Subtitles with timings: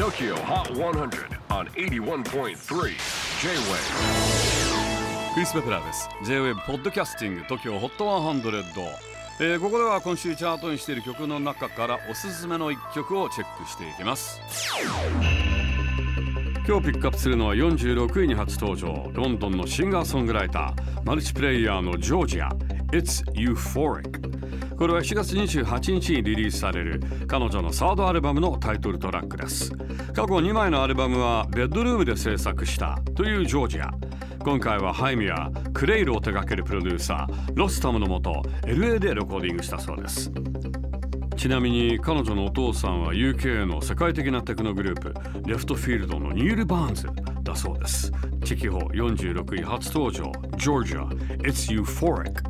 [0.00, 2.54] TOKYO HOT 100 on 81.3 J-WAVE
[5.34, 6.08] クリス・ベプラーです。
[6.24, 8.86] J-WAVE ポッドキャスティング TOKYO HOT 100、
[9.40, 14.40] えーここでは今週チャートにしている曲の中からおすすめの一曲をチェックしていきます。
[16.66, 19.10] 今日ピックアップするのは46位に初登場。
[19.12, 22.48] ロンドンのシンガーソングライターマルチプレイヤーのジョージア。
[22.92, 24.30] It's Euphoric
[24.80, 29.72] これは7月28日にリリースされる彼女のサードアルバムのタイトルトラックです。
[30.14, 33.90] 過去2枚のアルバムはベッドルームで制作したというジョージア。
[34.42, 40.32] 今回はハイミやクレイルを手掛けるプロデューサーロスタムのもと LA でレコーディングしたそうです。
[41.36, 45.14] ちなみに彼女のお父さんは UK の世界的なテクノグループ
[45.46, 47.06] レフトフィールドのニール・バーンズ
[47.42, 48.10] だそうです。
[48.44, 51.06] 地域法46位初登場 Georgia
[51.42, 52.49] It's Euphoric